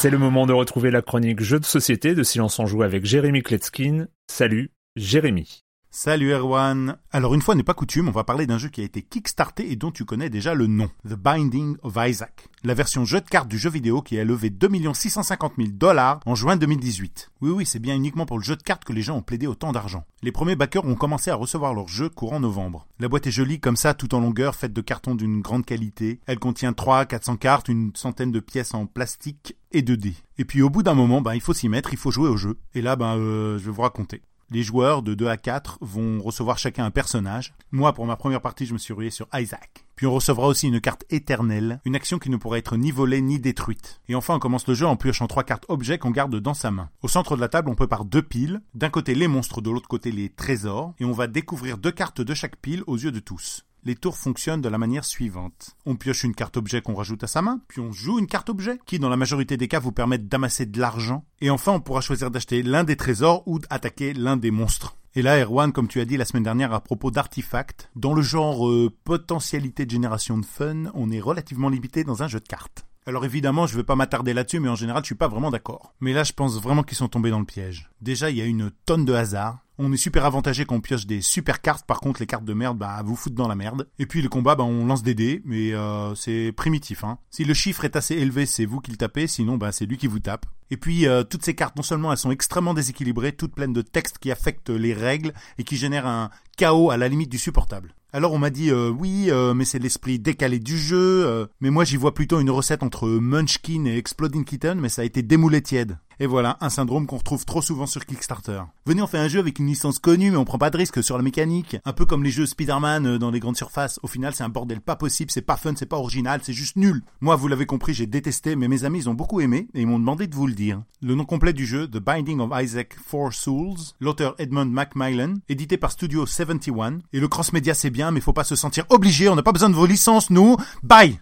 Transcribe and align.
C'est 0.00 0.08
le 0.08 0.16
moment 0.16 0.46
de 0.46 0.54
retrouver 0.54 0.90
la 0.90 1.02
chronique 1.02 1.42
Jeux 1.42 1.60
de 1.60 1.66
société 1.66 2.14
de 2.14 2.22
Silence 2.22 2.58
en 2.58 2.64
Joue 2.64 2.82
avec 2.82 3.04
Jérémy 3.04 3.42
Kletskin. 3.42 4.06
Salut, 4.28 4.70
Jérémy. 4.96 5.62
Salut 5.90 6.32
Erwan. 6.32 6.96
Alors 7.12 7.34
une 7.34 7.42
fois 7.42 7.54
n'est 7.54 7.62
pas 7.62 7.74
coutume, 7.74 8.08
on 8.08 8.12
va 8.12 8.24
parler 8.24 8.46
d'un 8.46 8.56
jeu 8.56 8.70
qui 8.70 8.80
a 8.80 8.84
été 8.84 9.02
kickstarté 9.02 9.70
et 9.70 9.76
dont 9.76 9.90
tu 9.90 10.06
connais 10.06 10.30
déjà 10.30 10.54
le 10.54 10.68
nom, 10.68 10.88
The 11.06 11.16
Binding 11.16 11.76
of 11.82 11.98
Isaac. 11.98 12.48
La 12.64 12.72
version 12.72 13.04
jeu 13.04 13.20
de 13.20 13.28
cartes 13.28 13.48
du 13.48 13.58
jeu 13.58 13.68
vidéo 13.68 14.00
qui 14.00 14.18
a 14.18 14.24
levé 14.24 14.48
2 14.48 14.68
650 14.94 15.54
000 15.58 15.68
dollars 15.72 16.20
en 16.24 16.34
juin 16.34 16.56
2018. 16.56 17.32
Oui 17.42 17.50
oui, 17.50 17.66
c'est 17.66 17.78
bien 17.78 17.94
uniquement 17.94 18.24
pour 18.24 18.38
le 18.38 18.44
jeu 18.44 18.56
de 18.56 18.62
cartes 18.62 18.84
que 18.84 18.94
les 18.94 19.02
gens 19.02 19.18
ont 19.18 19.22
plaidé 19.22 19.46
autant 19.46 19.72
d'argent. 19.72 20.04
Les 20.22 20.32
premiers 20.32 20.56
backers 20.56 20.86
ont 20.86 20.94
commencé 20.94 21.30
à 21.30 21.34
recevoir 21.34 21.74
leur 21.74 21.88
jeu 21.88 22.08
courant 22.08 22.40
novembre. 22.40 22.86
La 23.00 23.08
boîte 23.08 23.26
est 23.26 23.32
jolie 23.32 23.60
comme 23.60 23.76
ça, 23.76 23.92
tout 23.92 24.14
en 24.14 24.20
longueur, 24.20 24.54
faite 24.54 24.72
de 24.72 24.80
cartons 24.80 25.14
d'une 25.14 25.42
grande 25.42 25.66
qualité. 25.66 26.20
Elle 26.26 26.38
contient 26.38 26.72
3 26.72 27.04
400 27.04 27.36
cartes, 27.36 27.68
une 27.68 27.90
centaine 27.94 28.30
de 28.32 28.40
pièces 28.40 28.72
en 28.72 28.86
plastique 28.86 29.56
et 29.72 29.82
de 29.82 29.94
dés. 29.94 30.16
Et 30.38 30.44
puis 30.44 30.62
au 30.62 30.70
bout 30.70 30.82
d'un 30.82 30.94
moment, 30.94 31.20
ben, 31.20 31.34
il 31.34 31.40
faut 31.40 31.54
s'y 31.54 31.68
mettre, 31.68 31.92
il 31.92 31.98
faut 31.98 32.10
jouer 32.10 32.28
au 32.28 32.36
jeu. 32.36 32.58
Et 32.74 32.82
là, 32.82 32.96
ben, 32.96 33.16
euh, 33.16 33.58
je 33.58 33.64
vais 33.64 33.70
vous 33.70 33.82
raconter. 33.82 34.22
Les 34.52 34.64
joueurs 34.64 35.02
de 35.02 35.14
2 35.14 35.28
à 35.28 35.36
4 35.36 35.78
vont 35.80 36.20
recevoir 36.20 36.58
chacun 36.58 36.84
un 36.84 36.90
personnage. 36.90 37.54
Moi, 37.70 37.92
pour 37.92 38.04
ma 38.04 38.16
première 38.16 38.40
partie, 38.40 38.66
je 38.66 38.72
me 38.72 38.78
suis 38.78 38.92
rué 38.92 39.10
sur 39.10 39.28
Isaac. 39.32 39.86
Puis 39.94 40.08
on 40.08 40.12
recevra 40.12 40.48
aussi 40.48 40.66
une 40.66 40.80
carte 40.80 41.04
éternelle, 41.08 41.80
une 41.84 41.94
action 41.94 42.18
qui 42.18 42.30
ne 42.30 42.36
pourra 42.36 42.58
être 42.58 42.76
ni 42.76 42.90
volée 42.90 43.20
ni 43.20 43.38
détruite. 43.38 44.00
Et 44.08 44.16
enfin, 44.16 44.34
on 44.34 44.38
commence 44.40 44.66
le 44.66 44.74
jeu 44.74 44.86
en 44.86 44.96
piochant 44.96 45.28
trois 45.28 45.44
cartes 45.44 45.66
objets 45.68 45.98
qu'on 45.98 46.10
garde 46.10 46.34
dans 46.34 46.54
sa 46.54 46.72
main. 46.72 46.90
Au 47.02 47.06
centre 47.06 47.36
de 47.36 47.40
la 47.40 47.48
table, 47.48 47.70
on 47.70 47.76
prépare 47.76 48.04
deux 48.04 48.22
piles, 48.22 48.60
d'un 48.74 48.90
côté 48.90 49.14
les 49.14 49.28
monstres, 49.28 49.60
de 49.60 49.70
l'autre 49.70 49.86
côté 49.86 50.10
les 50.10 50.30
trésors, 50.30 50.94
et 50.98 51.04
on 51.04 51.12
va 51.12 51.28
découvrir 51.28 51.78
deux 51.78 51.92
cartes 51.92 52.20
de 52.20 52.34
chaque 52.34 52.56
pile 52.56 52.82
aux 52.88 52.96
yeux 52.96 53.12
de 53.12 53.20
tous 53.20 53.64
les 53.84 53.94
tours 53.94 54.16
fonctionnent 54.16 54.60
de 54.60 54.68
la 54.68 54.78
manière 54.78 55.04
suivante. 55.04 55.76
On 55.86 55.96
pioche 55.96 56.24
une 56.24 56.34
carte 56.34 56.56
objet 56.56 56.82
qu'on 56.82 56.94
rajoute 56.94 57.24
à 57.24 57.26
sa 57.26 57.42
main, 57.42 57.60
puis 57.68 57.80
on 57.80 57.92
joue 57.92 58.18
une 58.18 58.26
carte 58.26 58.50
objet, 58.50 58.78
qui 58.86 58.98
dans 58.98 59.08
la 59.08 59.16
majorité 59.16 59.56
des 59.56 59.68
cas 59.68 59.80
vous 59.80 59.92
permettent 59.92 60.28
d'amasser 60.28 60.66
de 60.66 60.80
l'argent, 60.80 61.24
et 61.40 61.50
enfin 61.50 61.72
on 61.72 61.80
pourra 61.80 62.00
choisir 62.00 62.30
d'acheter 62.30 62.62
l'un 62.62 62.84
des 62.84 62.96
trésors 62.96 63.42
ou 63.46 63.58
d'attaquer 63.58 64.12
l'un 64.12 64.36
des 64.36 64.50
monstres. 64.50 64.96
Et 65.16 65.22
là, 65.22 65.40
Erwan, 65.40 65.72
comme 65.72 65.88
tu 65.88 66.00
as 66.00 66.04
dit 66.04 66.16
la 66.16 66.24
semaine 66.24 66.44
dernière 66.44 66.72
à 66.72 66.80
propos 66.80 67.10
d'artefacts, 67.10 67.90
dans 67.96 68.14
le 68.14 68.22
genre 68.22 68.68
euh, 68.68 68.94
potentialité 69.02 69.84
de 69.84 69.90
génération 69.90 70.38
de 70.38 70.44
fun, 70.44 70.84
on 70.94 71.10
est 71.10 71.20
relativement 71.20 71.68
limité 71.68 72.04
dans 72.04 72.22
un 72.22 72.28
jeu 72.28 72.38
de 72.38 72.46
cartes. 72.46 72.86
Alors 73.06 73.24
évidemment, 73.24 73.66
je 73.66 73.72
ne 73.72 73.78
vais 73.78 73.84
pas 73.84 73.96
m'attarder 73.96 74.34
là-dessus, 74.34 74.60
mais 74.60 74.68
en 74.68 74.76
général, 74.76 75.02
je 75.02 75.06
suis 75.06 75.14
pas 75.16 75.26
vraiment 75.26 75.50
d'accord. 75.50 75.94
Mais 76.00 76.12
là, 76.12 76.22
je 76.22 76.32
pense 76.32 76.60
vraiment 76.60 76.84
qu'ils 76.84 76.96
sont 76.96 77.08
tombés 77.08 77.30
dans 77.30 77.40
le 77.40 77.44
piège. 77.44 77.90
Déjà, 78.00 78.30
il 78.30 78.36
y 78.36 78.40
a 78.40 78.44
une 78.44 78.70
tonne 78.86 79.04
de 79.04 79.12
hasard. 79.12 79.58
On 79.82 79.94
est 79.94 79.96
super 79.96 80.26
avantagé 80.26 80.66
quand 80.66 80.74
on 80.74 80.80
pioche 80.82 81.06
des 81.06 81.22
super 81.22 81.62
cartes, 81.62 81.86
par 81.86 82.00
contre 82.00 82.20
les 82.20 82.26
cartes 82.26 82.44
de 82.44 82.52
merde, 82.52 82.76
bah 82.76 83.00
vous 83.02 83.16
foutent 83.16 83.32
dans 83.32 83.48
la 83.48 83.54
merde. 83.54 83.88
Et 83.98 84.04
puis 84.04 84.20
le 84.20 84.28
combat, 84.28 84.54
bah 84.54 84.62
on 84.62 84.84
lance 84.84 85.02
des 85.02 85.14
dés, 85.14 85.40
mais 85.46 85.72
euh, 85.72 86.14
c'est 86.14 86.52
primitif. 86.52 87.02
Hein. 87.02 87.16
Si 87.30 87.46
le 87.46 87.54
chiffre 87.54 87.86
est 87.86 87.96
assez 87.96 88.14
élevé, 88.14 88.44
c'est 88.44 88.66
vous 88.66 88.80
qui 88.80 88.90
le 88.90 88.98
tapez, 88.98 89.26
sinon 89.26 89.56
bah 89.56 89.72
c'est 89.72 89.86
lui 89.86 89.96
qui 89.96 90.06
vous 90.06 90.18
tape. 90.18 90.44
Et 90.70 90.76
puis 90.76 91.06
euh, 91.06 91.22
toutes 91.22 91.46
ces 91.46 91.54
cartes, 91.54 91.76
non 91.76 91.82
seulement 91.82 92.12
elles 92.12 92.18
sont 92.18 92.30
extrêmement 92.30 92.74
déséquilibrées, 92.74 93.32
toutes 93.32 93.54
pleines 93.54 93.72
de 93.72 93.80
textes 93.80 94.18
qui 94.18 94.30
affectent 94.30 94.68
les 94.68 94.92
règles 94.92 95.32
et 95.56 95.64
qui 95.64 95.78
génèrent 95.78 96.06
un 96.06 96.28
chaos 96.58 96.90
à 96.90 96.98
la 96.98 97.08
limite 97.08 97.30
du 97.30 97.38
supportable. 97.38 97.94
Alors 98.12 98.34
on 98.34 98.38
m'a 98.38 98.50
dit 98.50 98.70
euh, 98.70 98.90
oui, 98.90 99.30
mais 99.54 99.64
c'est 99.64 99.78
l'esprit 99.78 100.18
décalé 100.18 100.58
du 100.58 100.76
jeu. 100.76 101.48
mais 101.62 101.70
moi 101.70 101.84
j'y 101.84 101.96
vois 101.96 102.12
plutôt 102.12 102.38
une 102.38 102.50
recette 102.50 102.82
entre 102.82 103.08
Munchkin 103.08 103.86
et 103.86 103.96
Exploding 103.96 104.44
Kitten, 104.44 104.78
mais 104.78 104.90
ça 104.90 105.00
a 105.00 105.06
été 105.06 105.22
démoulé 105.22 105.62
tiède. 105.62 105.96
Et 106.22 106.26
voilà, 106.26 106.58
un 106.60 106.68
syndrome 106.68 107.06
qu'on 107.06 107.16
retrouve 107.16 107.46
trop 107.46 107.62
souvent 107.62 107.86
sur 107.86 108.04
Kickstarter. 108.04 108.60
Venez, 108.84 109.00
on 109.00 109.06
fait 109.06 109.16
un 109.16 109.26
jeu 109.26 109.38
avec 109.38 109.58
une 109.58 109.66
licence 109.66 109.98
connue, 109.98 110.30
mais 110.30 110.36
on 110.36 110.44
prend 110.44 110.58
pas 110.58 110.68
de 110.68 110.76
risque 110.76 111.02
sur 111.02 111.16
la 111.16 111.22
mécanique. 111.22 111.78
Un 111.86 111.94
peu 111.94 112.04
comme 112.04 112.22
les 112.22 112.30
jeux 112.30 112.44
Spider-Man 112.44 113.06
euh, 113.06 113.18
dans 113.18 113.30
les 113.30 113.40
grandes 113.40 113.56
surfaces. 113.56 113.98
Au 114.02 114.06
final, 114.06 114.34
c'est 114.34 114.44
un 114.44 114.50
bordel 114.50 114.82
pas 114.82 114.96
possible, 114.96 115.30
c'est 115.30 115.40
pas 115.40 115.56
fun, 115.56 115.72
c'est 115.76 115.86
pas 115.86 115.96
original, 115.96 116.40
c'est 116.42 116.52
juste 116.52 116.76
nul. 116.76 117.02
Moi, 117.22 117.36
vous 117.36 117.48
l'avez 117.48 117.64
compris, 117.64 117.94
j'ai 117.94 118.06
détesté, 118.06 118.54
mais 118.54 118.68
mes 118.68 118.84
amis, 118.84 118.98
ils 118.98 119.08
ont 119.08 119.14
beaucoup 119.14 119.40
aimé, 119.40 119.68
et 119.72 119.80
ils 119.80 119.86
m'ont 119.86 119.98
demandé 119.98 120.26
de 120.26 120.34
vous 120.34 120.46
le 120.46 120.52
dire. 120.52 120.82
Le 121.00 121.14
nom 121.14 121.24
complet 121.24 121.54
du 121.54 121.64
jeu, 121.64 121.88
The 121.88 121.96
Binding 121.96 122.40
of 122.40 122.50
Isaac 122.54 122.98
Four 123.02 123.32
Souls, 123.32 123.78
l'auteur 123.98 124.34
Edmund 124.36 124.70
Macmillan, 124.70 125.36
édité 125.48 125.78
par 125.78 125.90
Studio 125.90 126.26
71. 126.26 126.98
Et 127.14 127.20
le 127.20 127.28
cross-média, 127.28 127.72
c'est 127.72 127.88
bien, 127.88 128.10
mais 128.10 128.20
faut 128.20 128.34
pas 128.34 128.44
se 128.44 128.56
sentir 128.56 128.84
obligé, 128.90 129.30
on 129.30 129.36
n'a 129.36 129.42
pas 129.42 129.52
besoin 129.52 129.70
de 129.70 129.74
vos 129.74 129.86
licences, 129.86 130.28
nous. 130.28 130.58
Bye! 130.82 131.18